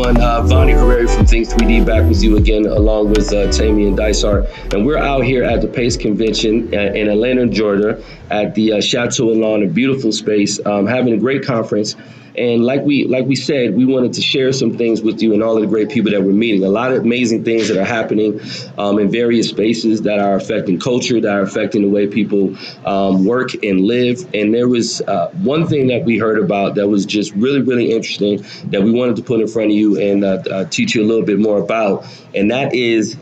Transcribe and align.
everyone. 0.00 0.22
Uh, 0.22 0.42
Vonnie 0.42 0.72
Carreri 0.72 1.14
from 1.14 1.26
Think 1.26 1.46
3D 1.48 1.84
back 1.84 2.08
with 2.08 2.22
you 2.22 2.36
again, 2.36 2.64
along 2.64 3.10
with 3.10 3.32
uh, 3.32 3.50
Tammy 3.52 3.86
and 3.86 3.96
Dysart. 3.96 4.46
And 4.72 4.86
we're 4.86 4.96
out 4.96 5.24
here 5.24 5.44
at 5.44 5.60
the 5.60 5.66
PACE 5.66 5.96
Convention 5.96 6.72
uh, 6.72 6.78
in 6.78 7.08
Atlanta, 7.08 7.46
Georgia, 7.46 8.02
at 8.30 8.54
the 8.54 8.74
uh, 8.74 8.80
Chateau 8.80 9.30
Elan, 9.30 9.62
a 9.62 9.66
beautiful 9.66 10.10
space, 10.12 10.64
um, 10.64 10.86
having 10.86 11.12
a 11.12 11.18
great 11.18 11.44
conference. 11.44 11.96
And 12.36 12.64
like 12.64 12.82
we 12.82 13.04
like 13.04 13.26
we 13.26 13.36
said, 13.36 13.76
we 13.76 13.84
wanted 13.84 14.12
to 14.14 14.20
share 14.20 14.52
some 14.52 14.76
things 14.76 15.02
with 15.02 15.22
you 15.22 15.32
and 15.34 15.42
all 15.42 15.56
of 15.56 15.62
the 15.62 15.66
great 15.66 15.90
people 15.90 16.12
that 16.12 16.22
we're 16.22 16.32
meeting. 16.32 16.64
A 16.64 16.68
lot 16.68 16.92
of 16.92 17.02
amazing 17.02 17.44
things 17.44 17.68
that 17.68 17.76
are 17.76 17.84
happening 17.84 18.40
um, 18.78 18.98
in 18.98 19.10
various 19.10 19.48
spaces 19.48 20.02
that 20.02 20.18
are 20.18 20.36
affecting 20.36 20.78
culture, 20.78 21.20
that 21.20 21.34
are 21.34 21.42
affecting 21.42 21.82
the 21.82 21.88
way 21.88 22.06
people 22.06 22.56
um, 22.84 23.24
work 23.24 23.52
and 23.62 23.80
live. 23.80 24.28
And 24.34 24.54
there 24.54 24.68
was 24.68 25.00
uh, 25.02 25.30
one 25.42 25.66
thing 25.66 25.88
that 25.88 26.04
we 26.04 26.18
heard 26.18 26.38
about 26.38 26.76
that 26.76 26.88
was 26.88 27.06
just 27.06 27.32
really 27.34 27.62
really 27.62 27.92
interesting 27.92 28.44
that 28.70 28.82
we 28.82 28.92
wanted 28.92 29.16
to 29.16 29.22
put 29.22 29.40
in 29.40 29.48
front 29.48 29.70
of 29.70 29.76
you 29.76 30.00
and 30.00 30.24
uh, 30.24 30.42
uh, 30.50 30.64
teach 30.66 30.94
you 30.94 31.02
a 31.02 31.06
little 31.06 31.24
bit 31.24 31.38
more 31.38 31.58
about, 31.58 32.06
and 32.34 32.50
that 32.50 32.74
is 32.74 33.16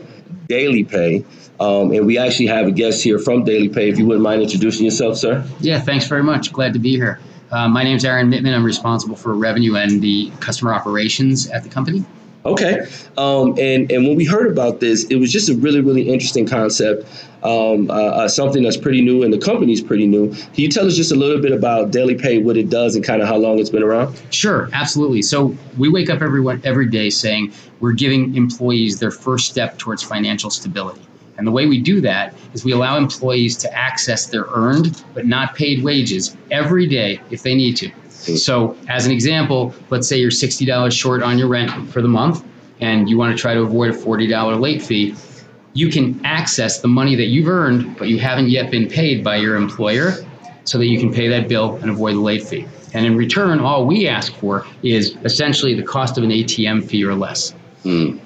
daily 0.47 0.83
pay. 0.83 1.25
Um, 1.59 1.91
and 1.91 2.05
we 2.05 2.17
actually 2.17 2.47
have 2.47 2.67
a 2.67 2.71
guest 2.71 3.03
here 3.03 3.19
from 3.19 3.43
Daily 3.43 3.67
Pay. 3.67 3.89
If 3.89 3.99
you 3.99 4.05
wouldn't 4.05 4.23
mind 4.23 4.41
introducing 4.41 4.85
yourself, 4.85 5.17
sir. 5.17 5.45
Yeah, 5.59 5.79
thanks 5.81 6.07
very 6.07 6.23
much. 6.23 6.53
Glad 6.53 6.73
to 6.73 6.79
be 6.79 6.91
here. 6.95 7.19
Uh, 7.51 7.67
my 7.67 7.83
name 7.83 7.97
is 7.97 8.05
Aaron 8.05 8.29
Mittman. 8.29 8.53
I'm 8.53 8.63
responsible 8.63 9.15
for 9.15 9.33
revenue 9.33 9.75
and 9.75 10.01
the 10.01 10.31
customer 10.39 10.73
operations 10.73 11.49
at 11.49 11.63
the 11.63 11.69
company. 11.69 12.05
Okay. 12.45 12.85
Um, 13.17 13.55
and, 13.59 13.91
and 13.91 14.07
when 14.07 14.15
we 14.15 14.23
heard 14.23 14.49
about 14.49 14.79
this, 14.79 15.03
it 15.05 15.15
was 15.17 15.31
just 15.31 15.49
a 15.49 15.55
really, 15.55 15.81
really 15.81 16.07
interesting 16.07 16.47
concept, 16.47 17.03
um, 17.43 17.89
uh, 17.89 17.93
uh, 17.93 18.27
something 18.27 18.63
that's 18.63 18.77
pretty 18.77 19.01
new 19.01 19.23
and 19.23 19.33
the 19.33 19.37
company's 19.37 19.81
pretty 19.81 20.07
new. 20.07 20.33
Can 20.33 20.55
you 20.55 20.69
tell 20.69 20.85
us 20.85 20.95
just 20.95 21.11
a 21.11 21.15
little 21.15 21.41
bit 21.41 21.51
about 21.51 21.91
Daily 21.91 22.15
Pay, 22.15 22.37
what 22.37 22.55
it 22.55 22.69
does, 22.69 22.95
and 22.95 23.03
kind 23.03 23.21
of 23.21 23.27
how 23.27 23.35
long 23.35 23.59
it's 23.59 23.69
been 23.69 23.83
around? 23.83 24.19
Sure, 24.29 24.69
absolutely. 24.71 25.21
So 25.21 25.55
we 25.77 25.89
wake 25.89 26.09
up 26.09 26.21
everyone 26.21 26.61
every 26.63 26.87
day 26.87 27.09
saying 27.09 27.51
we're 27.81 27.93
giving 27.93 28.35
employees 28.35 28.99
their 28.99 29.11
first 29.11 29.49
step 29.49 29.77
towards 29.77 30.01
financial 30.01 30.49
stability. 30.49 31.01
And 31.39 31.47
the 31.47 31.51
way 31.51 31.65
we 31.65 31.79
do 31.79 32.01
that 32.01 32.35
is 32.53 32.65
we 32.65 32.73
allow 32.73 32.97
employees 32.97 33.55
to 33.57 33.73
access 33.73 34.27
their 34.27 34.45
earned 34.53 35.03
but 35.13 35.25
not 35.25 35.55
paid 35.55 35.83
wages 35.83 36.35
every 36.51 36.85
day 36.85 37.21
if 37.31 37.43
they 37.43 37.55
need 37.55 37.77
to. 37.77 37.91
So, 38.09 38.75
as 38.89 39.05
an 39.05 39.13
example, 39.13 39.73
let's 39.89 40.07
say 40.07 40.17
you're 40.17 40.29
$60 40.29 40.91
short 40.91 41.23
on 41.23 41.39
your 41.39 41.47
rent 41.47 41.89
for 41.89 42.01
the 42.01 42.09
month 42.09 42.43
and 42.81 43.09
you 43.09 43.17
want 43.17 43.35
to 43.35 43.41
try 43.41 43.53
to 43.53 43.61
avoid 43.61 43.91
a 43.91 43.97
$40 43.97 44.59
late 44.59 44.81
fee. 44.81 45.15
You 45.73 45.89
can 45.89 46.19
access 46.25 46.81
the 46.81 46.89
money 46.89 47.15
that 47.15 47.27
you've 47.27 47.47
earned 47.47 47.97
but 47.97 48.09
you 48.09 48.19
haven't 48.19 48.49
yet 48.49 48.69
been 48.69 48.89
paid 48.89 49.23
by 49.23 49.37
your 49.37 49.55
employer 49.55 50.25
so 50.65 50.77
that 50.77 50.87
you 50.87 50.99
can 50.99 51.13
pay 51.13 51.29
that 51.29 51.47
bill 51.47 51.77
and 51.77 51.89
avoid 51.89 52.15
the 52.15 52.19
late 52.19 52.43
fee. 52.43 52.67
And 52.93 53.05
in 53.05 53.15
return, 53.15 53.61
all 53.61 53.85
we 53.85 54.07
ask 54.07 54.33
for 54.35 54.65
is 54.83 55.15
essentially 55.23 55.73
the 55.73 55.83
cost 55.83 56.17
of 56.17 56.23
an 56.25 56.31
ATM 56.31 56.87
fee 56.89 57.05
or 57.05 57.15
less. 57.15 57.53
Mm. 57.85 58.19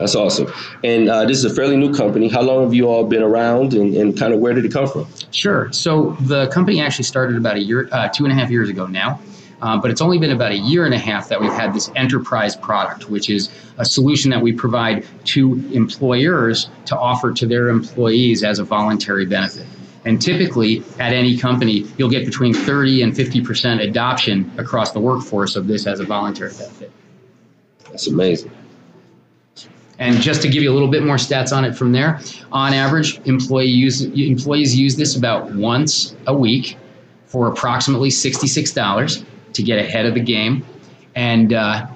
That's 0.00 0.14
awesome. 0.14 0.50
And 0.82 1.10
uh, 1.10 1.26
this 1.26 1.36
is 1.36 1.44
a 1.44 1.54
fairly 1.54 1.76
new 1.76 1.92
company. 1.92 2.28
How 2.28 2.40
long 2.40 2.64
have 2.64 2.72
you 2.72 2.88
all 2.88 3.04
been 3.04 3.22
around 3.22 3.74
and, 3.74 3.94
and 3.94 4.18
kind 4.18 4.32
of 4.32 4.40
where 4.40 4.54
did 4.54 4.64
it 4.64 4.72
come 4.72 4.88
from? 4.88 5.06
Sure. 5.30 5.70
So 5.72 6.16
the 6.20 6.48
company 6.48 6.80
actually 6.80 7.04
started 7.04 7.36
about 7.36 7.56
a 7.56 7.60
year, 7.60 7.86
uh, 7.92 8.08
two 8.08 8.24
and 8.24 8.32
a 8.32 8.34
half 8.34 8.50
years 8.50 8.70
ago 8.70 8.86
now. 8.86 9.20
Uh, 9.60 9.76
but 9.76 9.90
it's 9.90 10.00
only 10.00 10.18
been 10.18 10.30
about 10.30 10.52
a 10.52 10.56
year 10.56 10.86
and 10.86 10.94
a 10.94 10.98
half 10.98 11.28
that 11.28 11.38
we've 11.38 11.52
had 11.52 11.74
this 11.74 11.90
enterprise 11.94 12.56
product, 12.56 13.10
which 13.10 13.28
is 13.28 13.50
a 13.76 13.84
solution 13.84 14.30
that 14.30 14.40
we 14.40 14.54
provide 14.54 15.06
to 15.24 15.62
employers 15.70 16.70
to 16.86 16.98
offer 16.98 17.30
to 17.34 17.44
their 17.44 17.68
employees 17.68 18.42
as 18.42 18.58
a 18.58 18.64
voluntary 18.64 19.26
benefit. 19.26 19.66
And 20.06 20.20
typically, 20.20 20.82
at 20.98 21.12
any 21.12 21.36
company, 21.36 21.86
you'll 21.98 22.08
get 22.08 22.24
between 22.24 22.54
30 22.54 23.02
and 23.02 23.12
50% 23.12 23.86
adoption 23.86 24.50
across 24.56 24.92
the 24.92 25.00
workforce 25.00 25.56
of 25.56 25.66
this 25.66 25.86
as 25.86 26.00
a 26.00 26.04
voluntary 26.04 26.52
benefit. 26.52 26.90
That's 27.90 28.06
amazing. 28.06 28.50
And 30.00 30.18
just 30.20 30.40
to 30.42 30.48
give 30.48 30.62
you 30.62 30.72
a 30.72 30.74
little 30.74 30.88
bit 30.88 31.04
more 31.04 31.16
stats 31.16 31.54
on 31.54 31.64
it 31.64 31.76
from 31.76 31.92
there, 31.92 32.20
on 32.50 32.72
average, 32.72 33.20
employee 33.26 33.66
use, 33.66 34.02
employees 34.02 34.74
use 34.74 34.96
this 34.96 35.14
about 35.14 35.52
once 35.52 36.16
a 36.26 36.34
week 36.34 36.78
for 37.26 37.48
approximately 37.48 38.08
$66 38.08 39.24
to 39.52 39.62
get 39.62 39.78
ahead 39.78 40.06
of 40.06 40.14
the 40.14 40.20
game. 40.20 40.64
And, 41.14 41.52
uh, 41.52 41.86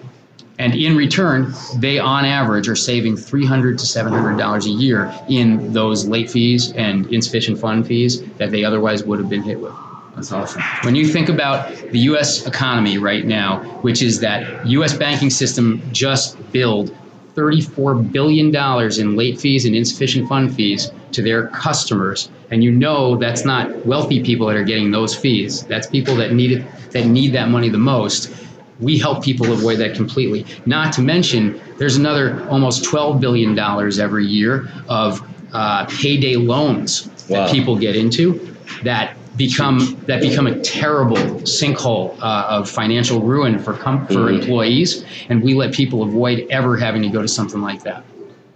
and 0.59 0.75
in 0.75 0.97
return, 0.97 1.55
they 1.77 1.99
on 1.99 2.27
average 2.27 2.69
are 2.69 2.77
saving 2.77 3.17
$300 3.17 3.79
to 3.79 3.85
$700 3.85 4.67
a 4.67 4.69
year 4.69 5.13
in 5.29 5.73
those 5.73 6.07
late 6.07 6.31
fees 6.31 6.73
and 6.73 7.07
insufficient 7.07 7.59
fund 7.59 7.87
fees 7.87 8.23
that 8.35 8.51
they 8.51 8.65
otherwise 8.65 9.03
would 9.03 9.19
have 9.19 9.31
been 9.31 9.43
hit 9.43 9.59
with. 9.59 9.73
That's 10.15 10.31
awesome. 10.31 10.63
When 10.83 10.95
you 10.95 11.09
think 11.09 11.29
about 11.29 11.75
the 11.91 11.99
U.S. 12.01 12.47
economy 12.47 12.99
right 12.99 13.25
now, 13.25 13.65
which 13.81 14.03
is 14.03 14.21
that 14.21 14.65
U.S. 14.67 14.97
banking 14.97 15.31
system 15.31 15.83
just 15.91 16.37
billed 16.53 16.95
$34 17.35 18.13
billion 18.13 18.55
in 19.01 19.17
late 19.17 19.41
fees 19.41 19.65
and 19.65 19.75
insufficient 19.75 20.29
fund 20.29 20.55
fees 20.55 20.93
to 21.13 21.23
their 21.23 21.49
customers. 21.49 22.29
And 22.51 22.63
you 22.63 22.71
know 22.71 23.17
that's 23.17 23.45
not 23.45 23.87
wealthy 23.87 24.23
people 24.23 24.47
that 24.47 24.57
are 24.57 24.65
getting 24.65 24.91
those 24.91 25.17
fees. 25.17 25.65
That's 25.65 25.87
people 25.87 26.15
that 26.17 26.33
need 26.33 26.53
it, 26.53 26.91
that 26.91 27.07
need 27.07 27.33
that 27.33 27.49
money 27.49 27.69
the 27.69 27.79
most. 27.79 28.33
We 28.81 28.99
help 28.99 29.25
people 29.25 29.53
avoid 29.53 29.79
that 29.79 29.95
completely. 29.95 30.47
Not 30.67 30.93
to 30.95 31.01
mention, 31.01 31.61
there's 31.79 31.97
another 31.97 32.47
almost 32.49 32.85
$12 32.85 33.21
billion 33.21 33.59
every 33.59 34.27
year 34.27 34.69
of 34.89 35.23
uh, 35.53 35.87
payday 35.87 36.37
loans 36.37 37.09
wow. 37.29 37.47
that 37.47 37.53
people 37.53 37.79
get 37.79 37.97
into 37.97 38.55
that 38.83 39.17
become 39.37 40.01
that 40.07 40.21
become 40.21 40.47
a 40.47 40.61
terrible 40.61 41.17
sinkhole 41.17 42.17
uh, 42.21 42.47
of 42.49 42.71
financial 42.71 43.21
ruin 43.21 43.59
for 43.59 43.75
com- 43.75 44.07
for 44.07 44.15
mm-hmm. 44.15 44.41
employees, 44.41 45.05
and 45.29 45.43
we 45.43 45.55
let 45.55 45.75
people 45.75 46.03
avoid 46.03 46.47
ever 46.51 46.77
having 46.77 47.03
to 47.03 47.09
go 47.09 47.23
to 47.23 47.29
something 47.29 47.61
like 47.61 47.83
that. 47.83 48.05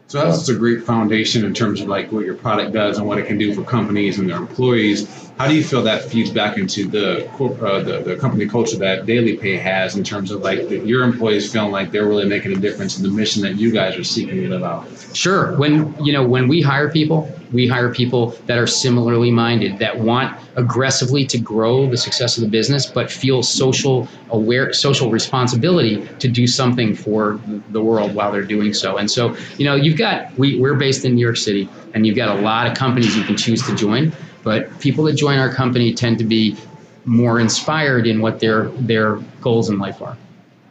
So 0.08 0.24
that's 0.24 0.48
a 0.48 0.54
great 0.54 0.84
foundation 0.84 1.44
in 1.44 1.52
terms 1.52 1.82
of 1.82 1.88
like 1.88 2.10
what 2.10 2.24
your 2.24 2.34
product 2.34 2.72
does 2.72 2.96
and 2.96 3.06
what 3.06 3.18
it 3.18 3.26
can 3.26 3.36
do 3.36 3.52
for 3.52 3.62
companies 3.62 4.18
and 4.18 4.30
their 4.30 4.38
employees. 4.38 5.30
How 5.38 5.46
do 5.46 5.54
you 5.54 5.62
feel 5.62 5.82
that 5.82 6.02
feeds 6.02 6.30
back 6.30 6.56
into 6.56 6.88
the 6.88 7.30
uh, 7.30 7.82
the, 7.82 8.00
the, 8.00 8.16
company 8.16 8.48
culture 8.48 8.78
that 8.78 9.04
Daily 9.04 9.36
Pay 9.36 9.58
has 9.58 9.96
in 9.96 10.04
terms 10.04 10.30
of 10.30 10.40
like 10.40 10.70
your 10.70 11.04
employees 11.04 11.52
feeling 11.52 11.72
like 11.72 11.92
they're 11.92 12.08
really 12.08 12.26
making 12.26 12.52
a 12.52 12.56
difference 12.56 12.96
in 12.96 13.02
the 13.02 13.10
mission 13.10 13.42
that 13.42 13.56
you 13.56 13.70
guys 13.70 13.98
are 13.98 14.04
seeking 14.04 14.36
to 14.36 14.48
live 14.48 14.62
out? 14.62 14.88
Sure. 15.12 15.54
When 15.58 15.94
you 16.02 16.14
know 16.14 16.26
when 16.26 16.48
we 16.48 16.62
hire 16.62 16.90
people, 16.90 17.30
we 17.52 17.66
hire 17.66 17.92
people 17.92 18.30
that 18.46 18.58
are 18.58 18.66
similarly 18.66 19.30
minded 19.30 19.78
that 19.78 19.98
want 19.98 20.38
aggressively 20.56 21.24
to 21.26 21.38
grow 21.38 21.88
the 21.88 21.96
success 21.96 22.36
of 22.36 22.42
the 22.42 22.48
business, 22.48 22.86
but 22.86 23.10
feel 23.10 23.42
social 23.42 24.08
aware, 24.30 24.72
social 24.72 25.10
responsibility 25.10 26.06
to 26.18 26.28
do 26.28 26.46
something 26.46 26.94
for 26.94 27.40
the 27.70 27.82
world 27.82 28.14
while 28.14 28.32
they're 28.32 28.42
doing 28.42 28.74
so. 28.74 28.96
And 28.98 29.10
so, 29.10 29.36
you 29.56 29.64
know, 29.64 29.74
you've 29.74 29.98
got 29.98 30.36
we, 30.38 30.58
we're 30.58 30.74
based 30.74 31.04
in 31.04 31.14
New 31.14 31.24
York 31.24 31.36
City, 31.36 31.68
and 31.94 32.06
you've 32.06 32.16
got 32.16 32.36
a 32.36 32.40
lot 32.40 32.66
of 32.66 32.76
companies 32.76 33.16
you 33.16 33.24
can 33.24 33.36
choose 33.36 33.62
to 33.66 33.74
join. 33.74 34.12
But 34.44 34.78
people 34.80 35.04
that 35.04 35.14
join 35.14 35.38
our 35.38 35.52
company 35.52 35.92
tend 35.92 36.18
to 36.18 36.24
be 36.24 36.56
more 37.04 37.40
inspired 37.40 38.06
in 38.06 38.20
what 38.20 38.40
their 38.40 38.68
their 38.68 39.16
goals 39.40 39.70
in 39.70 39.78
life 39.78 40.02
are. 40.02 40.16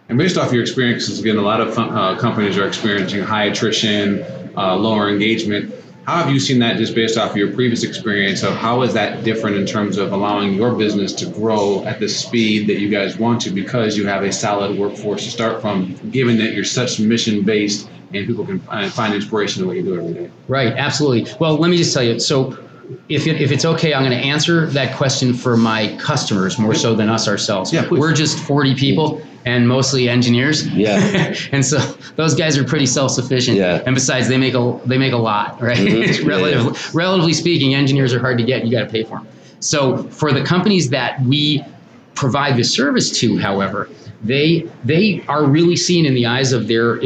And 0.10 0.18
based 0.18 0.38
off 0.38 0.54
your 0.54 0.62
experiences, 0.62 1.20
again, 1.20 1.38
a 1.38 1.42
lot 1.42 1.60
of 1.60 1.78
uh, 1.78 2.18
companies 2.18 2.58
are 2.58 2.66
experiencing 2.66 3.22
high 3.22 3.46
attrition, 3.46 4.24
uh, 4.56 4.76
lower 4.76 5.10
engagement. 5.10 5.74
How 6.08 6.24
have 6.24 6.34
you 6.34 6.40
seen 6.40 6.60
that 6.60 6.78
just 6.78 6.96
based 6.96 7.18
off 7.18 7.32
of 7.32 7.36
your 7.36 7.52
previous 7.52 7.84
experience 7.84 8.42
of 8.42 8.56
how 8.56 8.84
is 8.84 8.94
that 8.94 9.26
different 9.26 9.58
in 9.58 9.66
terms 9.66 9.98
of 9.98 10.14
allowing 10.14 10.54
your 10.54 10.74
business 10.74 11.12
to 11.16 11.26
grow 11.26 11.84
at 11.84 12.00
the 12.00 12.08
speed 12.08 12.68
that 12.68 12.80
you 12.80 12.88
guys 12.88 13.18
want 13.18 13.42
to 13.42 13.50
because 13.50 13.98
you 13.98 14.08
have 14.08 14.24
a 14.24 14.32
solid 14.32 14.80
workforce 14.80 15.26
to 15.26 15.30
start 15.30 15.60
from, 15.60 15.96
given 16.10 16.38
that 16.38 16.54
you're 16.54 16.64
such 16.64 17.02
mission 17.02 17.44
based 17.44 17.90
and 18.14 18.26
people 18.26 18.46
can 18.46 18.66
uh, 18.70 18.90
find 18.90 19.16
inspiration 19.16 19.64
in 19.64 19.68
what 19.68 19.76
you 19.76 19.84
do 19.84 20.00
every 20.00 20.14
day? 20.14 20.32
Right, 20.48 20.72
absolutely. 20.72 21.30
Well, 21.42 21.58
let 21.58 21.70
me 21.70 21.76
just 21.76 21.94
tell 21.94 22.04
you. 22.04 22.22
So 22.22 22.58
if, 23.10 23.28
it, 23.28 23.42
if 23.42 23.52
it's 23.52 23.66
okay, 23.66 23.94
I'm 23.94 24.04
going 24.04 24.18
to 24.18 24.26
answer 24.26 24.68
that 24.68 24.96
question 24.96 25.34
for 25.34 25.58
my 25.58 25.94
customers 25.98 26.58
more 26.58 26.74
so 26.74 26.96
than 26.96 27.10
us 27.10 27.28
ourselves. 27.28 27.74
Yeah, 27.74 27.86
We're 27.92 28.14
just 28.14 28.40
40 28.40 28.76
people 28.76 29.22
and 29.48 29.68
mostly 29.68 30.10
engineers. 30.10 30.68
Yeah. 30.68 31.34
and 31.54 31.66
so 31.66 31.78
those 32.18 32.36
guys 32.36 32.58
are 32.58 32.66
pretty 32.66 32.86
self-sufficient. 32.86 33.56
Yeah. 33.56 33.82
And 33.86 33.96
besides, 33.96 34.28
they 34.28 34.38
make 34.38 34.54
a 34.54 34.80
they 34.86 34.98
make 34.98 35.14
a 35.14 35.18
lot, 35.18 35.62
right? 35.62 35.78
Mm-hmm. 35.78 36.28
relatively, 36.28 36.74
yeah. 36.74 36.90
relatively 36.94 37.34
speaking, 37.34 37.74
engineers 37.74 38.14
are 38.14 38.20
hard 38.20 38.38
to 38.40 38.44
get. 38.44 38.66
You 38.66 38.72
got 38.72 38.84
to 38.84 38.92
pay 38.92 39.04
for 39.04 39.20
them. 39.20 39.28
So 39.60 40.04
for 40.04 40.34
the 40.34 40.44
companies 40.44 40.90
that 40.90 41.22
we 41.22 41.64
provide 42.14 42.58
the 42.58 42.64
service 42.64 43.18
to, 43.20 43.38
however, 43.38 43.90
they 44.24 44.68
they 44.84 45.24
are 45.28 45.46
really 45.46 45.76
seen 45.76 46.06
in 46.06 46.14
the 46.14 46.26
eyes 46.26 46.52
of 46.52 46.68
their 46.68 47.00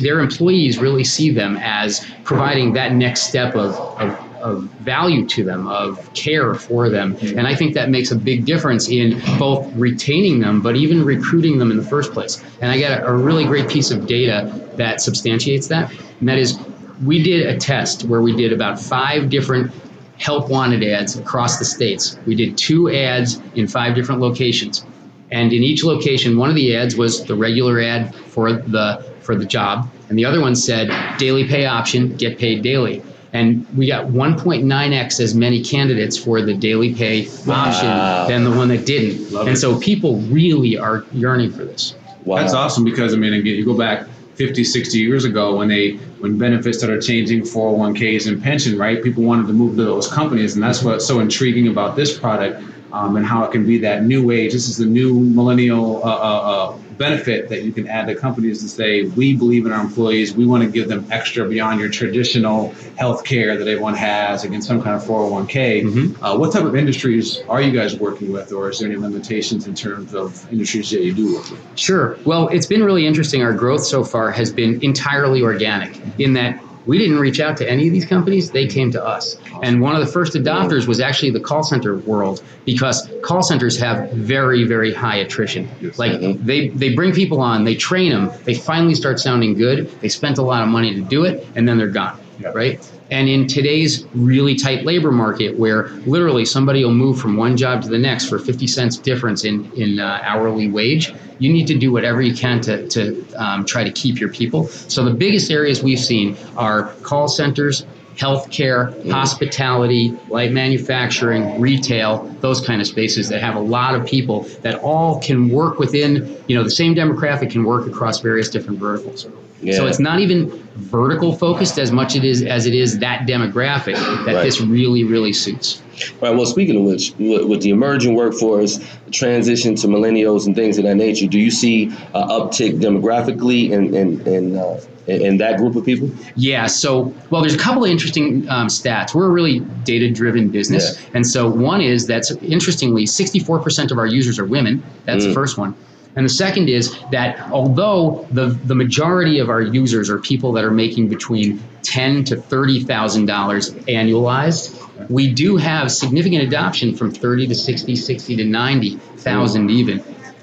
their 0.00 0.20
employees. 0.20 0.78
Really 0.78 1.04
see 1.04 1.30
them 1.30 1.56
as 1.60 2.04
providing 2.24 2.72
that 2.72 2.94
next 2.94 3.22
step 3.28 3.54
of, 3.54 3.76
of 4.00 4.23
of 4.44 4.64
value 4.84 5.26
to 5.26 5.42
them, 5.42 5.66
of 5.66 6.12
care 6.12 6.54
for 6.54 6.90
them. 6.90 7.16
And 7.22 7.46
I 7.46 7.54
think 7.54 7.72
that 7.74 7.88
makes 7.88 8.10
a 8.10 8.16
big 8.16 8.44
difference 8.44 8.90
in 8.90 9.20
both 9.38 9.74
retaining 9.74 10.38
them, 10.38 10.60
but 10.60 10.76
even 10.76 11.02
recruiting 11.02 11.58
them 11.58 11.70
in 11.70 11.78
the 11.78 11.82
first 11.82 12.12
place. 12.12 12.44
And 12.60 12.70
I 12.70 12.78
got 12.78 13.00
a, 13.00 13.06
a 13.06 13.16
really 13.16 13.46
great 13.46 13.70
piece 13.70 13.90
of 13.90 14.06
data 14.06 14.52
that 14.76 15.00
substantiates 15.00 15.66
that. 15.68 15.90
And 16.20 16.28
that 16.28 16.36
is, 16.38 16.58
we 17.02 17.22
did 17.22 17.46
a 17.46 17.58
test 17.58 18.04
where 18.04 18.20
we 18.20 18.36
did 18.36 18.52
about 18.52 18.78
five 18.78 19.30
different 19.30 19.72
help 20.18 20.50
wanted 20.50 20.84
ads 20.84 21.18
across 21.18 21.58
the 21.58 21.64
states. 21.64 22.18
We 22.26 22.34
did 22.34 22.58
two 22.58 22.90
ads 22.90 23.40
in 23.54 23.66
five 23.66 23.94
different 23.94 24.20
locations. 24.20 24.84
And 25.30 25.54
in 25.54 25.62
each 25.62 25.84
location, 25.84 26.36
one 26.36 26.50
of 26.50 26.54
the 26.54 26.76
ads 26.76 26.96
was 26.96 27.24
the 27.24 27.34
regular 27.34 27.80
ad 27.80 28.14
for 28.14 28.52
the 28.52 29.04
for 29.22 29.34
the 29.34 29.46
job, 29.46 29.88
and 30.10 30.18
the 30.18 30.24
other 30.26 30.40
one 30.42 30.54
said 30.54 30.90
daily 31.18 31.48
pay 31.48 31.64
option, 31.64 32.14
get 32.18 32.38
paid 32.38 32.62
daily. 32.62 33.02
And 33.34 33.66
we 33.76 33.88
got 33.88 34.06
1.9x 34.06 35.18
as 35.18 35.34
many 35.34 35.62
candidates 35.62 36.16
for 36.16 36.40
the 36.40 36.54
daily 36.54 36.94
pay 36.94 37.28
Wow. 37.46 37.64
option 37.66 38.32
than 38.32 38.44
the 38.44 38.56
one 38.56 38.68
that 38.68 38.86
didn't. 38.86 39.32
Love 39.32 39.48
and 39.48 39.56
it. 39.56 39.60
so 39.60 39.78
people 39.80 40.20
really 40.20 40.78
are 40.78 41.04
yearning 41.12 41.50
for 41.50 41.64
this. 41.64 41.94
Wow. 42.24 42.36
That's 42.36 42.54
awesome 42.54 42.84
because 42.84 43.12
I 43.12 43.16
mean, 43.16 43.34
again, 43.34 43.56
you 43.56 43.64
go 43.64 43.76
back 43.76 44.06
50, 44.36 44.62
60 44.62 44.98
years 44.98 45.24
ago 45.24 45.56
when 45.56 45.68
they 45.68 45.96
when 46.20 46.38
benefits 46.38 46.78
started 46.78 47.02
changing 47.02 47.42
401ks 47.42 48.28
and 48.28 48.40
pension, 48.42 48.78
right? 48.78 49.02
People 49.02 49.24
wanted 49.24 49.48
to 49.48 49.52
move 49.52 49.76
to 49.76 49.84
those 49.84 50.06
companies, 50.08 50.54
and 50.54 50.62
that's 50.62 50.82
what's 50.82 51.04
so 51.04 51.18
intriguing 51.20 51.68
about 51.68 51.96
this 51.96 52.16
product 52.16 52.62
um, 52.92 53.16
and 53.16 53.26
how 53.26 53.44
it 53.44 53.50
can 53.50 53.66
be 53.66 53.78
that 53.78 54.04
new 54.04 54.30
age. 54.30 54.52
This 54.52 54.68
is 54.68 54.76
the 54.76 54.86
new 54.86 55.18
millennial 55.20 56.02
uh, 56.04 56.08
uh, 56.08 56.70
uh, 56.70 56.78
benefit 56.98 57.48
that 57.48 57.62
you 57.62 57.72
can 57.72 57.86
add 57.88 58.06
to 58.06 58.14
companies 58.14 58.62
to 58.62 58.68
say 58.68 59.02
we 59.02 59.36
believe 59.36 59.66
in 59.66 59.72
our 59.72 59.80
employees. 59.80 60.34
We 60.34 60.46
want 60.46 60.62
to 60.62 60.68
give 60.70 60.88
them 60.88 61.06
extra 61.10 61.48
beyond 61.48 61.80
your 61.80 61.88
traditional 61.88 62.74
health 62.96 63.24
care 63.24 63.56
that 63.58 63.68
everyone 63.68 63.94
has 63.94 64.44
against 64.44 64.66
some 64.66 64.82
kind 64.82 64.96
of 64.96 65.04
401k. 65.04 65.82
Mhm. 65.82 66.16
Uh, 66.22 66.36
what 66.36 66.52
type 66.52 66.64
of 66.64 66.76
industries 66.76 67.42
are 67.48 67.60
you 67.60 67.72
guys 67.72 67.98
working 67.98 68.32
with, 68.32 68.52
or 68.52 68.70
is 68.70 68.78
there 68.78 68.88
any 68.88 68.98
limitations 68.98 69.66
in 69.66 69.74
terms 69.74 70.14
of 70.14 70.46
industries 70.50 70.90
that 70.90 71.02
you 71.02 71.12
do 71.12 71.34
work 71.34 71.50
with? 71.50 71.60
Sure. 71.74 72.16
Well, 72.24 72.48
it's 72.48 72.66
been 72.66 72.82
really 72.82 73.06
interesting. 73.06 73.42
Our 73.42 73.52
growth 73.52 73.84
so 73.84 74.04
far 74.04 74.30
has 74.30 74.52
been 74.52 74.78
entirely 74.82 75.42
organic 75.42 76.00
in 76.18 76.34
that 76.34 76.60
we 76.86 76.98
didn't 76.98 77.18
reach 77.18 77.40
out 77.40 77.56
to 77.58 77.70
any 77.70 77.86
of 77.86 77.92
these 77.92 78.04
companies, 78.04 78.50
they 78.50 78.66
came 78.66 78.90
to 78.92 79.04
us. 79.04 79.36
And 79.62 79.80
one 79.80 79.94
of 79.94 80.04
the 80.04 80.12
first 80.12 80.34
adopters 80.34 80.86
was 80.86 81.00
actually 81.00 81.30
the 81.30 81.40
call 81.40 81.62
center 81.62 81.96
world 81.98 82.42
because 82.64 83.08
call 83.22 83.42
centers 83.42 83.78
have 83.78 84.10
very, 84.12 84.64
very 84.64 84.92
high 84.92 85.16
attrition. 85.16 85.68
Like 85.96 86.20
they, 86.40 86.68
they 86.68 86.94
bring 86.94 87.12
people 87.12 87.40
on, 87.40 87.64
they 87.64 87.74
train 87.74 88.10
them, 88.10 88.30
they 88.44 88.54
finally 88.54 88.94
start 88.94 89.18
sounding 89.18 89.54
good, 89.54 89.90
they 90.00 90.08
spent 90.08 90.38
a 90.38 90.42
lot 90.42 90.62
of 90.62 90.68
money 90.68 90.94
to 90.94 91.00
do 91.00 91.24
it, 91.24 91.46
and 91.54 91.68
then 91.68 91.78
they're 91.78 91.88
gone, 91.88 92.18
Yeah. 92.38 92.48
right? 92.54 92.92
And 93.10 93.28
in 93.28 93.46
today's 93.46 94.06
really 94.14 94.54
tight 94.54 94.84
labor 94.84 95.12
market, 95.12 95.56
where 95.58 95.88
literally 96.06 96.44
somebody 96.44 96.84
will 96.84 96.94
move 96.94 97.18
from 97.18 97.36
one 97.36 97.56
job 97.56 97.82
to 97.82 97.88
the 97.88 97.98
next 97.98 98.28
for 98.28 98.38
50 98.38 98.66
cents 98.66 98.96
difference 98.96 99.44
in, 99.44 99.70
in 99.76 100.00
uh, 100.00 100.20
hourly 100.22 100.68
wage, 100.68 101.12
you 101.38 101.52
need 101.52 101.66
to 101.66 101.78
do 101.78 101.92
whatever 101.92 102.22
you 102.22 102.34
can 102.34 102.60
to, 102.62 102.88
to 102.88 103.24
um, 103.36 103.64
try 103.64 103.84
to 103.84 103.92
keep 103.92 104.18
your 104.18 104.30
people. 104.30 104.66
So 104.68 105.04
the 105.04 105.14
biggest 105.14 105.50
areas 105.50 105.82
we've 105.82 105.98
seen 105.98 106.36
are 106.56 106.94
call 107.02 107.28
centers, 107.28 107.84
healthcare, 108.16 109.10
hospitality, 109.10 110.16
light 110.28 110.52
manufacturing, 110.52 111.60
retail, 111.60 112.24
those 112.40 112.64
kind 112.64 112.80
of 112.80 112.86
spaces 112.86 113.28
that 113.28 113.42
have 113.42 113.56
a 113.56 113.60
lot 113.60 113.94
of 113.94 114.06
people 114.06 114.42
that 114.62 114.76
all 114.80 115.20
can 115.20 115.48
work 115.48 115.78
within, 115.78 116.36
you 116.46 116.56
know, 116.56 116.62
the 116.62 116.70
same 116.70 116.94
demographic 116.94 117.50
can 117.50 117.64
work 117.64 117.86
across 117.86 118.20
various 118.20 118.48
different 118.48 118.78
verticals. 118.78 119.26
Yeah. 119.64 119.76
So 119.76 119.86
it's 119.86 119.98
not 119.98 120.20
even 120.20 120.50
vertical 120.76 121.36
focused 121.36 121.78
as 121.78 121.90
much 121.90 122.14
it 122.16 122.24
is 122.24 122.42
as 122.42 122.66
it 122.66 122.74
is 122.74 122.98
that 122.98 123.26
demographic 123.26 123.94
that 124.26 124.34
Right. 124.34 124.42
this 124.42 124.60
really, 124.60 125.04
really 125.04 125.32
suits. 125.32 125.80
Right. 126.20 126.34
Well, 126.34 126.46
speaking 126.46 126.76
of 126.76 126.82
which, 126.82 127.12
with, 127.18 127.62
the 127.62 127.70
emerging 127.70 128.14
workforce, 128.16 128.80
transition 129.12 129.76
to 129.76 129.86
millennials 129.86 130.46
and 130.46 130.54
things 130.56 130.76
of 130.76 130.84
that 130.84 130.96
nature, 130.96 131.26
do 131.26 131.38
you 131.38 131.50
see 131.50 131.92
uh, 132.14 132.26
uptick 132.40 132.80
demographically 132.80 133.70
in 133.70 133.94
in 133.94 134.20
in, 134.26 134.56
uh, 134.58 134.80
in 135.06 135.36
that 135.38 135.56
group 135.58 135.76
of 135.76 135.84
people? 135.84 136.10
Yeah. 136.34 136.66
So, 136.66 137.14
well, 137.30 137.40
there's 137.42 137.54
a 137.54 137.58
couple 137.58 137.84
of 137.84 137.90
interesting 137.90 138.46
um, 138.48 138.66
stats. 138.66 139.14
We're 139.14 139.26
a 139.26 139.30
really 139.30 139.60
data 139.84 140.10
driven 140.10 140.48
business. 140.48 140.98
And 141.14 141.26
so, 141.26 141.48
one 141.48 141.80
is 141.80 142.06
that 142.08 142.28
interestingly, 142.42 143.04
64% 143.06 143.90
of 143.92 143.98
our 143.98 144.06
users 144.06 144.38
are 144.38 144.44
women. 144.46 144.82
That's 145.06 145.24
the 145.24 145.30
Mm. 145.30 145.34
first 145.34 145.56
one. 145.58 145.74
And 146.16 146.24
the 146.24 146.30
second 146.30 146.68
is 146.68 146.96
that 147.10 147.40
although 147.50 148.26
the, 148.30 148.46
the 148.46 148.74
majority 148.74 149.40
of 149.40 149.50
our 149.50 149.60
users 149.60 150.08
are 150.08 150.18
people 150.18 150.52
that 150.52 150.64
are 150.64 150.70
making 150.70 151.08
between 151.08 151.62
ten 151.82 152.24
to 152.24 152.36
thirty 152.36 152.84
thousand 152.84 153.26
dollars 153.26 153.72
annualized, 153.88 154.80
we 155.10 155.32
do 155.32 155.56
have 155.56 155.90
significant 155.90 156.42
adoption 156.42 156.94
from 156.94 157.12
thirty 157.12 157.46
to 157.48 157.54
60, 157.54 157.96
60 157.96 158.36
to 158.36 158.44
ninety 158.44 158.96
thousand 159.16 159.70
even. 159.70 160.02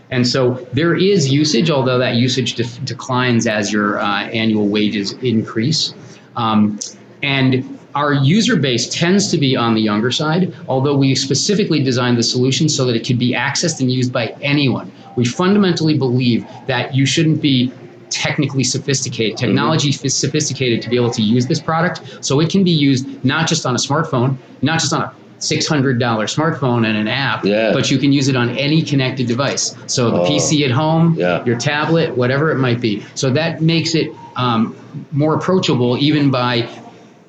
And 0.10 0.28
so 0.28 0.68
there 0.74 0.94
is 0.94 1.32
usage, 1.32 1.70
although 1.70 1.98
that 2.00 2.16
usage 2.16 2.56
def- 2.56 2.84
declines 2.84 3.48
as 3.48 3.72
your 3.72 3.98
uh, 4.00 4.24
annual 4.26 4.68
wages 4.68 5.14
increase. 5.14 5.94
Um, 6.36 6.80
and 7.24 7.80
our 7.96 8.14
user 8.14 8.58
base 8.58 8.90
tends 8.90 9.32
to 9.32 9.38
be 9.38 9.56
on 9.56 9.74
the 9.74 9.82
younger 9.82 10.12
side, 10.12 10.54
although 10.68 10.96
we 10.96 11.16
specifically 11.16 11.82
designed 11.82 12.18
the 12.18 12.24
solution 12.24 12.68
so 12.68 12.86
that 12.86 12.96
it 12.96 13.06
could 13.06 13.20
be 13.20 13.34
accessed 13.34 13.80
and 13.80 13.92
used 13.92 14.12
by 14.12 14.28
anyone. 14.42 14.92
We 15.16 15.26
fundamentally 15.26 15.98
believe 15.98 16.46
that 16.68 16.96
you 16.96 17.06
shouldn't 17.06 17.42
be 17.42 17.72
technically 18.10 18.64
sophisticated, 18.64 19.38
technology 19.38 19.90
is 19.90 20.14
sophisticated 20.16 20.82
to 20.82 20.90
be 20.90 20.98
able 20.98 21.12
to 21.12 21.22
use 21.22 21.48
this 21.48 21.62
product. 21.62 22.02
So 22.26 22.40
it 22.42 22.50
can 22.50 22.64
be 22.64 22.72
used 22.72 23.24
not 23.24 23.48
just 23.48 23.66
on 23.66 23.74
a 23.74 23.78
smartphone, 23.80 24.38
not 24.62 24.80
just 24.80 24.92
on 24.92 25.02
a 25.02 25.14
$600 25.40 25.98
smartphone 26.28 26.86
and 26.86 26.98
an 26.98 27.08
app, 27.08 27.44
Yeah. 27.46 27.72
but 27.74 27.90
you 27.90 27.98
can 27.98 28.12
use 28.12 28.28
it 28.28 28.36
on 28.36 28.50
any 28.58 28.82
connected 28.82 29.28
device. 29.28 29.76
So 29.88 30.12
the 30.12 30.20
Oh. 30.22 30.26
PC 30.26 30.64
at 30.66 30.72
home, 30.72 31.16
Yeah. 31.18 31.44
your 31.46 31.58
tablet, 31.58 32.16
whatever 32.18 32.52
it 32.52 32.58
might 32.58 32.80
be. 32.82 33.02
So 33.16 33.30
that 33.32 33.62
makes 33.62 33.96
it 33.96 34.12
um, 34.38 34.76
more 35.12 35.36
approachable 35.36 35.98
even 36.00 36.32
by 36.32 36.68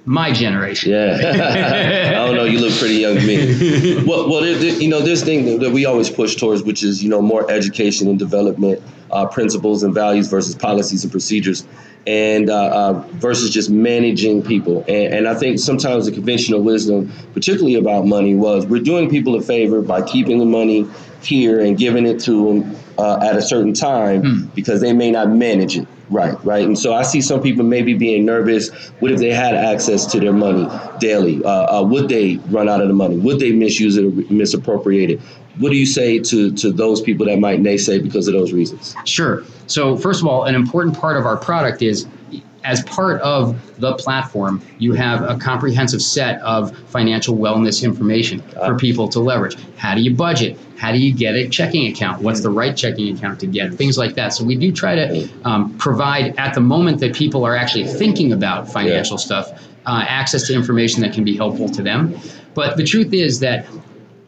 my 0.05 0.33
generation. 0.33 0.91
Yeah. 0.93 2.11
I 2.21 2.27
don't 2.27 2.35
know. 2.37 2.45
You 2.45 2.59
look 2.59 2.73
pretty 2.79 2.97
young 2.97 3.17
to 3.17 3.27
me. 3.27 4.05
Well, 4.07 4.29
well, 4.29 4.41
there, 4.41 4.57
there- 4.57 4.81
you 4.81 4.89
know, 4.89 5.01
this 5.01 5.23
thing 5.23 5.45
that- 5.47 5.61
that 5.61 5.71
we 5.73 5.85
always 5.87 6.11
push 6.11 6.37
towards, 6.37 6.63
which 6.65 6.83
is 6.83 7.03
you 7.03 7.09
know 7.09 7.23
more 7.23 7.49
education 7.51 8.09
and 8.09 8.19
development, 8.19 8.83
uh, 9.13 9.27
principles 9.27 9.83
and 9.85 9.95
values 9.95 10.29
versus 10.29 10.55
policies 10.57 11.05
and 11.05 11.13
procedures, 11.13 11.65
and 12.07 12.51
uh, 12.51 12.55
uh, 12.67 12.93
versus 13.13 13.51
just 13.51 13.71
managing 13.71 14.43
people. 14.43 14.85
And, 14.89 15.15
and 15.15 15.29
I 15.29 15.35
think 15.35 15.61
sometimes 15.61 16.07
the 16.07 16.13
conventional 16.13 16.63
wisdom, 16.63 17.13
particularly 17.33 17.77
about 17.77 18.07
money, 18.07 18.35
was 18.35 18.67
we're 18.67 18.83
doing 18.83 19.09
people 19.09 19.37
a 19.37 19.41
favor 19.41 19.83
by 19.83 20.03
keeping 20.03 20.39
the 20.39 20.47
money 20.47 20.87
here 21.25 21.61
and 21.61 21.79
giving 21.79 22.07
it 22.07 22.21
to 22.21 22.61
them 22.61 22.77
uh, 22.99 23.19
at 23.23 23.37
a 23.37 23.43
certain 23.43 23.73
time 23.75 24.23
Hmm. 24.23 24.47
because 24.55 24.81
they 24.81 24.93
may 24.93 25.11
not 25.11 25.31
manage 25.31 25.77
it 25.77 25.87
right, 26.11 26.37
right. 26.45 26.67
And 26.67 26.79
so 26.79 26.93
I 26.93 27.03
see 27.03 27.23
some 27.23 27.41
people 27.41 27.65
maybe 27.65 27.95
being 27.95 28.27
nervous. 28.27 28.69
What 29.01 29.11
if 29.11 29.19
they 29.19 29.33
had 29.33 29.55
access 29.55 30.05
to 30.13 30.21
their 30.21 30.33
money 30.33 30.69
daily? 31.01 31.43
Uh, 31.43 31.81
uh, 31.81 31.83
would 31.83 32.09
they 32.11 32.37
run 32.51 32.69
out 32.69 32.83
of 32.83 32.89
the 32.89 32.95
money? 32.95 33.17
Would 33.17 33.39
they 33.39 33.53
misuse 33.53 33.97
it 33.97 34.05
or 34.05 34.11
misappropriate 34.33 35.11
it? 35.11 35.21
What 35.59 35.71
do 35.71 35.77
you 35.77 35.87
say 35.87 36.19
to 36.19 36.53
to 36.53 36.71
those 36.73 37.01
people 37.01 37.27
that 37.27 37.39
might 37.39 37.61
naysay 37.61 38.03
because 38.03 38.29
of 38.29 38.35
those 38.35 38.53
reasons? 38.53 38.95
Sure. 39.05 39.43
So, 39.67 39.97
first 39.97 40.21
of 40.21 40.27
all, 40.27 40.45
an 40.45 40.55
important 40.55 40.97
part 40.97 41.17
of 41.17 41.25
our 41.25 41.37
product 41.37 41.81
is 41.83 42.07
as 42.65 42.83
part 42.85 43.21
of 43.23 43.81
the 43.81 43.95
platform, 43.95 44.63
you 44.79 44.93
have 44.93 45.23
a 45.23 45.37
comprehensive 45.39 46.03
set 46.03 46.41
of 46.43 46.77
financial 46.89 47.37
wellness 47.37 47.83
information 47.83 48.41
for 48.41 48.77
people 48.77 49.09
to 49.09 49.21
leverage. 49.21 49.57
How 49.77 49.95
do 49.95 50.01
you 50.01 50.15
budget? 50.15 50.59
How 50.77 50.93
do 50.93 50.99
you 50.99 51.15
get 51.15 51.35
a 51.35 51.49
checking 51.49 51.87
account? 51.87 52.23
What's 52.23 52.41
the 52.41 52.51
right 52.51 52.77
checking 52.77 53.17
account 53.17 53.41
to 53.41 53.47
get? 53.47 53.75
Things 53.75 53.99
like 53.99 54.15
that. 54.15 54.33
So, 54.33 54.45
we 54.45 54.57
do 54.57 54.73
try 54.73 54.95
to 54.95 55.29
um, 55.45 55.77
provide, 55.79 56.37
at 56.39 56.55
the 56.55 56.61
moment 56.61 57.01
that 57.01 57.15
people 57.15 57.45
are 57.45 57.57
actually 57.57 57.87
thinking 57.87 58.33
about 58.33 58.71
financial 58.71 59.19
stuff, 59.19 59.51
uh, 59.87 60.05
access 60.07 60.47
to 60.47 60.55
information 60.55 61.03
that 61.03 61.13
can 61.13 61.25
be 61.25 61.37
helpful 61.37 61.69
to 61.69 61.83
them. 61.83 62.17
But 62.55 62.77
the 62.77 62.85
truth 62.85 63.13
is 63.13 63.41
that 63.41 63.67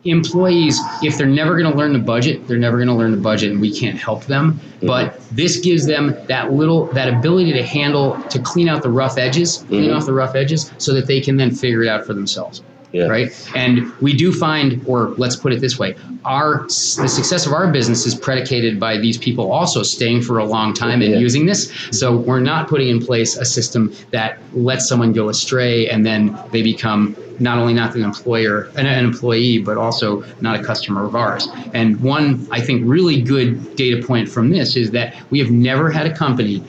employees, 0.04 0.80
if 1.02 1.16
they're 1.16 1.26
never 1.26 1.58
going 1.58 1.70
to 1.70 1.76
learn 1.76 1.92
the 1.92 1.98
budget, 1.98 2.46
they're 2.46 2.58
never 2.58 2.76
going 2.76 2.88
to 2.88 2.94
learn 2.94 3.10
the 3.10 3.16
budget, 3.16 3.52
and 3.52 3.60
we 3.60 3.72
can't 3.72 3.98
help 3.98 4.24
them. 4.26 4.60
But 4.82 5.20
this 5.32 5.58
gives 5.58 5.86
them 5.86 6.14
that 6.28 6.52
little 6.52 6.86
that 6.88 7.08
ability 7.08 7.52
to 7.54 7.62
handle 7.62 8.20
to 8.28 8.38
clean 8.38 8.68
out 8.68 8.82
the 8.82 8.90
rough 8.90 9.16
edges, 9.16 9.64
clean 9.68 9.90
Mhm. 9.90 9.96
off 9.96 10.06
the 10.06 10.12
rough 10.12 10.34
edges, 10.34 10.70
so 10.78 10.92
that 10.92 11.06
they 11.06 11.20
can 11.20 11.36
then 11.36 11.50
figure 11.50 11.82
it 11.82 11.88
out 11.88 12.04
for 12.06 12.12
themselves. 12.12 12.62
Yeah. 12.94 13.06
Right, 13.08 13.28
and 13.56 13.92
we 14.00 14.12
do 14.14 14.32
find, 14.32 14.80
or 14.86 15.14
let's 15.18 15.34
put 15.34 15.52
it 15.52 15.60
this 15.60 15.80
way: 15.80 15.96
our 16.24 16.62
the 16.68 17.08
success 17.08 17.44
of 17.44 17.52
our 17.52 17.72
business 17.72 18.06
is 18.06 18.14
predicated 18.14 18.78
by 18.78 18.98
these 18.98 19.18
people 19.18 19.50
also 19.50 19.82
staying 19.82 20.22
for 20.22 20.38
a 20.38 20.44
long 20.44 20.72
time 20.72 21.02
and 21.02 21.10
Yeah. 21.14 21.18
using 21.18 21.46
this. 21.46 21.72
So 21.90 22.16
we're 22.16 22.38
not 22.38 22.68
putting 22.68 22.88
in 22.88 23.00
place 23.00 23.36
a 23.36 23.44
system 23.44 23.92
that 24.12 24.38
lets 24.52 24.88
someone 24.88 25.12
go 25.12 25.28
astray 25.28 25.88
and 25.88 26.06
then 26.06 26.38
they 26.52 26.62
become 26.62 27.16
not 27.40 27.58
only 27.58 27.74
not 27.74 27.96
an 27.96 28.04
employer, 28.04 28.70
an, 28.76 28.86
an 28.86 29.04
employee, 29.04 29.58
but 29.58 29.76
also 29.76 30.22
not 30.40 30.60
a 30.60 30.62
customer 30.62 31.04
of 31.04 31.16
ours. 31.16 31.48
And 31.72 32.00
one, 32.00 32.46
I 32.52 32.60
think, 32.60 32.82
really 32.86 33.20
good 33.22 33.74
data 33.74 34.06
point 34.06 34.28
from 34.28 34.50
this 34.50 34.76
is 34.76 34.92
that 34.92 35.14
we 35.30 35.40
have 35.40 35.50
never 35.50 35.90
had 35.90 36.06
a 36.06 36.14
company 36.14 36.62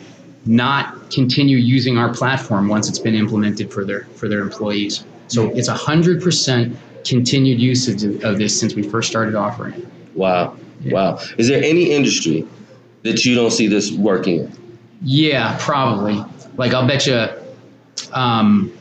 not 0.46 1.10
continue 1.12 1.58
using 1.58 1.98
our 1.98 2.14
platform 2.14 2.68
once 2.68 2.88
it's 2.88 3.00
been 3.00 3.16
implemented 3.16 3.72
for 3.72 3.84
their 3.84 4.06
for 4.16 4.28
their 4.28 4.42
employees. 4.42 5.06
So 5.28 5.50
it's 5.56 5.68
hundred 5.68 6.22
percent 6.22 6.78
continued 7.04 7.60
usage 7.60 8.04
of, 8.04 8.24
of 8.24 8.38
this 8.38 8.60
since 8.60 8.76
we 8.76 8.84
first 8.84 9.10
started 9.10 9.36
offering 9.36 9.74
it. 9.74 9.88
Wow, 10.14 10.58
wow. 10.86 11.20
Is 11.38 11.48
there 11.48 11.64
any 11.64 11.92
industry 11.92 12.48
that 13.04 13.26
you 13.26 13.36
don't 13.36 13.52
see 13.52 13.68
this 13.68 13.92
working 13.92 14.42
in? 14.42 14.80
Yeah, 15.02 15.58
probably. 15.60 16.24
Like 16.58 16.74
I'll 16.74 16.88
bet 16.88 17.06
you, 17.06 17.28
um, 18.14 18.72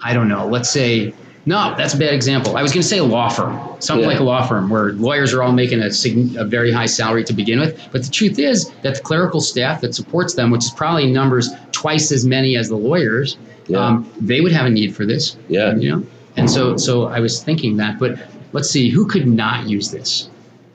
I 0.00 0.12
don't 0.14 0.28
know. 0.28 0.46
Let's 0.46 0.70
say 0.70 1.12
No, 1.46 1.74
that's 1.76 1.94
a 1.94 1.96
bad 1.98 2.12
example. 2.12 2.56
I 2.56 2.62
was 2.62 2.70
going 2.72 2.82
to 2.82 2.86
say 2.88 2.98
a 2.98 3.04
law 3.04 3.28
firm, 3.30 3.58
something 3.80 4.02
Yeah. 4.02 4.08
like 4.12 4.20
a 4.20 4.24
law 4.24 4.46
firm 4.46 4.68
where 4.68 4.92
lawyers 4.92 5.32
are 5.32 5.42
all 5.42 5.52
making 5.52 5.80
a, 5.80 5.90
sign- 5.90 6.36
a 6.38 6.44
very 6.44 6.70
high 6.70 6.86
salary 6.86 7.24
to 7.24 7.32
begin 7.32 7.58
with. 7.60 7.80
But 7.92 8.04
the 8.04 8.10
truth 8.10 8.38
is 8.38 8.68
that 8.82 8.94
the 8.96 9.00
clerical 9.00 9.40
staff 9.40 9.80
that 9.80 9.94
supports 9.94 10.34
them, 10.34 10.50
which 10.50 10.64
is 10.64 10.70
probably 10.70 11.10
numbers 11.10 11.48
twice 11.72 12.12
as 12.12 12.26
many 12.26 12.56
as 12.56 12.68
the 12.68 12.76
lawyers, 12.76 13.38
Yeah. 13.68 13.78
um, 13.86 14.10
they 14.20 14.40
would 14.42 14.52
have 14.52 14.66
a 14.66 14.70
need 14.70 14.94
for 14.94 15.06
this. 15.06 15.36
Yeah. 15.48 15.74
You 15.76 15.90
know, 15.96 16.06
and 16.36 16.50
so 16.50 16.76
so 16.76 17.04
I 17.08 17.20
was 17.20 17.42
thinking 17.42 17.78
that. 17.78 17.98
But 17.98 18.18
let's 18.52 18.68
see, 18.68 18.90
who 18.90 19.06
could 19.06 19.26
not 19.26 19.66
use 19.66 19.90
this? 19.90 20.28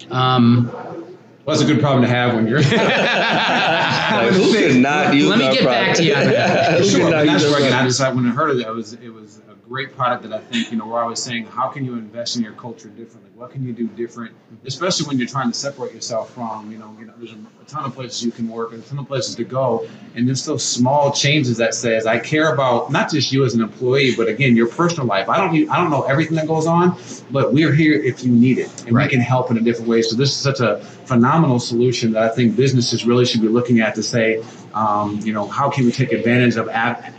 Um, 0.10 0.70
Well, 0.74 1.56
that's 1.56 1.62
a 1.62 1.72
good 1.72 1.80
problem 1.80 2.02
to 2.02 2.08
have 2.10 2.34
when 2.34 2.48
you're. 2.48 2.62
Like, 4.06 4.32
who 4.34 4.52
could 4.54 4.78
not 4.78 5.14
use 5.14 5.28
Let 5.30 5.40
me 5.40 5.46
our 5.48 5.54
get 5.54 5.64
back 5.66 5.96
to 5.98 6.04
you 6.04 6.14
on 6.16 6.26
that. 6.26 6.72
Who 6.74 6.84
could 6.84 6.90
Sure, 6.92 7.10
not 7.10 7.20
and 7.22 7.30
that's 7.30 7.44
use 7.44 7.54
our 7.54 7.60
where 7.60 7.68
I 7.68 7.70
product? 7.72 7.90
decided 7.90 8.16
when 8.16 8.28
I 8.28 8.32
heard 8.32 8.50
of 8.52 8.60
it, 8.60 8.68
it 8.68 8.72
was 8.74 8.94
it 8.94 9.10
was 9.14 9.42
a 9.50 9.55
great 9.68 9.96
product 9.96 10.24
that 10.24 10.34
I 10.34 10.40
think 10.40 10.72
you 10.72 10.78
know 10.78 10.86
where 10.86 11.04
I 11.04 11.08
was 11.08 11.22
saying 11.22 11.46
how 11.48 11.68
can 11.68 11.86
you 11.86 11.94
invest 11.94 12.36
in 12.36 12.44
your 12.44 12.54
culture 12.54 12.90
differently? 12.90 13.32
What 13.36 13.52
can 13.52 13.66
you 13.66 13.74
do 13.74 13.88
different, 13.88 14.34
especially 14.66 15.08
when 15.08 15.18
you're 15.18 15.28
trying 15.28 15.52
to 15.52 15.58
separate 15.58 15.94
yourself 15.94 16.34
from 16.34 16.72
you 16.72 16.78
know 16.78 16.96
you 17.00 17.06
know 17.06 17.14
there's 17.18 17.32
a 17.34 17.38
ton 17.68 17.84
of 17.86 17.96
places 17.96 18.24
you 18.24 18.32
can 18.32 18.48
work 18.48 18.74
and 18.74 18.84
a 18.84 18.86
ton 18.88 19.00
of 19.00 19.08
places 19.08 19.36
to 19.36 19.44
go, 19.44 19.88
and 20.16 20.28
just 20.28 20.46
those 20.46 20.64
small 20.64 21.12
changes 21.12 21.58
that 21.58 21.74
says 21.74 22.06
I 22.06 22.20
care 22.20 22.54
about 22.54 22.92
not 22.92 23.10
just 23.10 23.32
you 23.32 23.44
as 23.44 23.56
an 23.56 23.62
employee, 23.62 24.14
but 24.16 24.28
again 24.28 24.56
your 24.56 24.68
personal 24.68 25.08
life. 25.08 25.30
I 25.30 25.38
don't 25.38 25.52
need, 25.52 25.68
I 25.70 25.78
don't 25.78 25.90
know 25.90 26.04
everything 26.04 26.36
that 26.36 26.48
goes 26.48 26.68
on, 26.68 26.98
but 27.32 27.52
we're 27.54 27.74
here 27.74 27.94
if 28.02 28.24
you 28.24 28.32
need 28.32 28.60
it, 28.60 28.70
and 28.86 28.96
Right. 28.96 29.06
we 29.08 29.12
can 29.12 29.20
help 29.20 29.50
in 29.52 29.58
a 29.58 29.62
different 29.62 29.90
way. 29.90 30.02
So 30.04 30.16
this 30.16 30.30
is 30.30 30.38
such 30.38 30.60
a 30.60 30.78
phenomenal 31.06 31.60
solution 31.60 32.12
that 32.14 32.24
I 32.24 32.30
think 32.30 32.56
businesses 32.56 33.06
really 33.06 33.26
should 33.26 33.42
be 33.42 33.48
looking 33.48 33.80
at 33.80 33.96
to 33.96 34.04
say, 34.04 34.44
um, 34.74 35.20
you 35.24 35.34
know, 35.34 35.48
how 35.48 35.70
can 35.70 35.86
we 35.86 35.92
take 35.92 36.12
advantage 36.12 36.56
of 36.56 36.70
ad- 36.70 37.14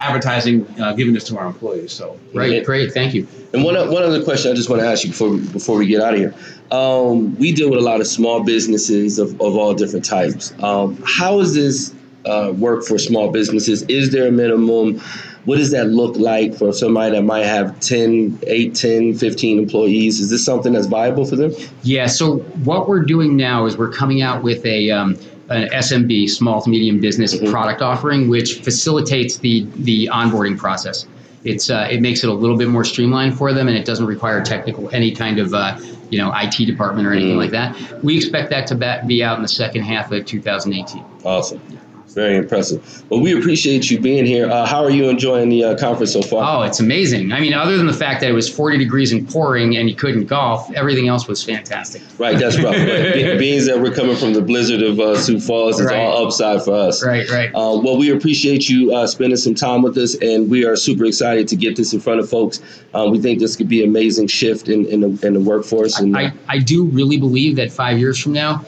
advertising, 0.00 0.66
uh, 0.80 0.92
giving 0.92 1.14
this 1.14 1.24
to 1.24 1.38
our 1.38 1.46
employees? 1.46 1.92
So 1.92 2.18
right, 2.34 2.64
great, 2.64 2.92
thank 2.92 3.14
you. 3.14 3.26
And 3.52 3.64
one 3.64 3.74
one 3.90 4.02
other 4.02 4.22
question 4.22 4.50
I 4.50 4.54
just 4.54 4.68
want 4.68 4.82
to 4.82 4.88
ask 4.88 5.04
you 5.04 5.10
before 5.10 5.36
before 5.36 5.78
we 5.78 5.86
get 5.86 6.02
out 6.02 6.14
of 6.14 6.20
here. 6.20 6.34
Um, 6.70 7.36
we 7.36 7.52
deal 7.52 7.70
with 7.70 7.78
a 7.78 7.82
lot 7.82 8.00
of 8.00 8.06
small 8.06 8.42
businesses 8.42 9.18
of, 9.18 9.40
of 9.40 9.56
all 9.56 9.74
different 9.74 10.04
types. 10.04 10.52
Um, 10.62 11.00
how 11.06 11.38
does 11.38 11.54
this 11.54 11.94
uh, 12.24 12.52
work 12.56 12.84
for 12.84 12.98
small 12.98 13.30
businesses? 13.30 13.82
Is 13.84 14.10
there 14.10 14.26
a 14.26 14.32
minimum? 14.32 15.00
What 15.44 15.58
does 15.58 15.70
that 15.70 15.86
look 15.86 16.16
like 16.16 16.56
for 16.56 16.72
somebody 16.72 17.14
that 17.14 17.22
might 17.22 17.44
have 17.44 17.78
10, 17.78 18.40
8, 18.48 18.74
10, 18.74 19.14
15 19.14 19.58
employees? 19.60 20.18
Is 20.18 20.28
this 20.28 20.44
something 20.44 20.72
that's 20.72 20.86
viable 20.86 21.24
for 21.24 21.36
them? 21.36 21.52
Yeah. 21.82 22.06
So 22.06 22.38
what 22.64 22.88
we're 22.88 23.04
doing 23.04 23.36
now 23.36 23.64
is 23.66 23.78
we're 23.78 23.92
coming 23.92 24.22
out 24.22 24.42
with 24.42 24.66
a 24.66 24.90
um, 24.90 25.16
an 25.48 25.68
SMB, 25.72 26.28
small 26.28 26.60
to 26.62 26.68
medium 26.70 27.00
business 27.00 27.34
Mhm. 27.34 27.50
product 27.50 27.82
offering, 27.82 28.28
which 28.28 28.60
facilitates 28.60 29.38
the 29.38 29.66
the 29.78 30.08
onboarding 30.12 30.56
process. 30.58 31.06
It's 31.44 31.70
uh, 31.70 31.86
it 31.90 32.00
makes 32.00 32.24
it 32.24 32.28
a 32.30 32.32
little 32.32 32.56
bit 32.56 32.68
more 32.68 32.84
streamlined 32.84 33.36
for 33.38 33.52
them, 33.52 33.68
and 33.68 33.76
it 33.76 33.84
doesn't 33.84 34.06
require 34.06 34.40
technical 34.42 34.90
any 34.92 35.12
kind 35.12 35.38
of 35.38 35.54
uh, 35.54 35.76
you 36.10 36.18
know 36.18 36.32
IT 36.34 36.64
department 36.66 37.06
or 37.06 37.12
anything 37.12 37.34
Mm. 37.36 37.38
like 37.38 37.50
that. 37.52 37.76
We 38.02 38.16
expect 38.16 38.50
that 38.50 38.66
to 38.68 39.02
be 39.06 39.22
out 39.22 39.36
in 39.36 39.42
the 39.42 39.48
second 39.48 39.82
half 39.82 40.10
of 40.12 40.24
2018. 40.24 41.02
Awesome. 41.24 41.60
Very 42.16 42.36
impressive. 42.36 43.04
Well, 43.10 43.20
we 43.20 43.38
appreciate 43.38 43.90
you 43.90 44.00
being 44.00 44.24
here. 44.24 44.48
Uh, 44.50 44.64
how 44.64 44.82
are 44.82 44.88
you 44.90 45.10
enjoying 45.10 45.50
the 45.50 45.62
uh, 45.62 45.76
conference 45.78 46.14
so 46.14 46.22
far? 46.22 46.60
Oh, 46.60 46.62
it's 46.62 46.80
amazing. 46.80 47.30
I 47.30 47.40
mean, 47.40 47.52
other 47.52 47.76
than 47.76 47.86
the 47.86 47.92
fact 47.92 48.22
that 48.22 48.30
it 48.30 48.32
was 48.32 48.48
40 48.48 48.78
degrees 48.78 49.12
and 49.12 49.28
pouring 49.28 49.76
and 49.76 49.86
you 49.90 49.94
couldn't 49.94 50.24
golf, 50.24 50.72
everything 50.72 51.08
else 51.08 51.28
was 51.28 51.44
fantastic. 51.44 52.00
Right, 52.18 52.38
that's 52.38 52.56
rough. 52.58 52.74
Right. 52.74 53.12
Be- 53.14 53.36
Being 53.38 53.66
that 53.66 53.78
we're 53.78 53.92
coming 53.94 54.16
from 54.16 54.32
the 54.32 54.40
blizzard 54.40 54.80
of 54.80 54.98
uh, 54.98 55.14
Sioux 55.20 55.38
Falls, 55.38 55.78
it's 55.78 55.90
Right. 55.90 55.98
all 56.00 56.24
upside 56.26 56.62
for 56.64 56.74
us. 56.74 57.04
Right, 57.04 57.28
right. 57.28 57.50
Uh, 57.50 57.78
well, 57.84 57.98
we 57.98 58.10
appreciate 58.10 58.66
you 58.66 58.94
uh, 58.94 59.06
spending 59.06 59.36
some 59.36 59.54
time 59.54 59.82
with 59.82 59.98
us, 59.98 60.14
and 60.22 60.48
we 60.48 60.64
are 60.64 60.74
super 60.74 61.04
excited 61.04 61.46
to 61.48 61.56
get 61.56 61.76
this 61.76 61.92
in 61.92 62.00
front 62.00 62.20
of 62.20 62.30
folks. 62.30 62.60
Um, 62.94 63.10
we 63.10 63.20
think 63.20 63.40
this 63.40 63.56
could 63.56 63.68
be 63.68 63.82
an 63.82 63.90
amazing 63.90 64.28
shift 64.28 64.70
in, 64.70 64.86
in, 64.86 65.00
the, 65.02 65.26
in 65.26 65.34
the 65.34 65.40
workforce. 65.40 65.98
And 66.00 66.16
I, 66.16 66.32
I 66.48 66.60
do 66.60 66.86
really 66.86 67.18
believe 67.18 67.56
that 67.56 67.70
five 67.70 67.98
years 67.98 68.18
from 68.18 68.32
now, 68.32 68.64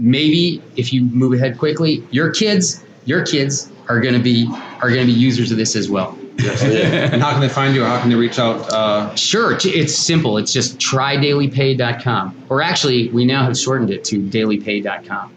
maybe 0.00 0.62
if 0.76 0.92
you 0.92 1.04
move 1.04 1.32
ahead 1.34 1.58
quickly, 1.58 2.04
your 2.10 2.30
kids, 2.30 2.82
your 3.04 3.24
kids 3.24 3.70
are 3.88 4.00
going 4.00 4.14
to 4.14 4.20
be 4.20 4.46
are 4.82 4.88
going 4.90 5.06
to 5.06 5.12
be 5.12 5.18
users 5.18 5.50
of 5.50 5.58
this 5.58 5.76
as 5.76 5.90
well. 5.90 6.16
and 6.40 7.20
how 7.20 7.32
can 7.32 7.40
they 7.40 7.48
find 7.48 7.74
you? 7.74 7.82
Or 7.82 7.86
how 7.86 8.00
can 8.00 8.08
they 8.08 8.16
reach 8.16 8.38
out? 8.38 8.60
Uh, 8.72 9.14
Sure, 9.14 9.58
it's 9.62 9.94
simple. 9.94 10.38
It's 10.38 10.52
just 10.52 10.78
trydailypay.com. 10.78 12.44
Or 12.48 12.62
actually, 12.62 13.08
we 13.10 13.24
now 13.26 13.44
have 13.44 13.58
shortened 13.58 13.90
it 13.90 14.04
to 14.04 14.20
dailypay.com. 14.20 15.34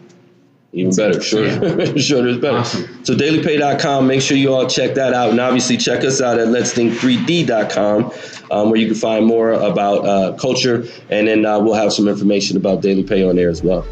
even 0.72 0.94
better, 0.96 1.20
sure, 1.20 1.46
sure, 1.98 2.26
is 2.26 2.38
better. 2.38 2.58
Awesome. 2.58 3.04
So 3.04 3.14
dailypay.com, 3.14 4.06
make 4.06 4.22
sure 4.22 4.36
you 4.36 4.54
all 4.54 4.66
check 4.66 4.94
that 4.94 5.12
out, 5.12 5.30
and 5.30 5.40
obviously 5.40 5.76
check 5.76 6.04
us 6.04 6.20
out 6.22 6.38
at 6.38 6.48
let'stthink3d.com, 6.48 8.12
um, 8.50 8.70
where 8.70 8.80
you 8.80 8.86
can 8.86 8.94
find 8.96 9.26
more 9.26 9.52
about 9.52 10.06
uh, 10.06 10.32
culture, 10.38 10.84
and 11.10 11.28
then 11.28 11.44
uh, 11.44 11.58
we'll 11.60 11.74
have 11.74 11.92
some 11.92 12.08
information 12.08 12.56
about 12.56 12.80
Daily 12.80 13.02
Pay 13.02 13.24
on 13.28 13.36
there 13.36 13.50
as 13.50 13.62
well. 13.62 13.84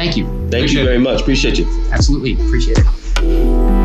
Thank 0.00 0.16
you. 0.16 0.24
Thank 0.24 0.54
Appreciate 0.54 0.72
you 0.72 0.80
it. 0.80 0.84
very 0.86 0.98
much. 0.98 1.20
Appreciate 1.20 1.58
you. 1.58 1.66
Absolutely 1.92 2.32
appreciate 2.32 2.78
it. 2.78 3.79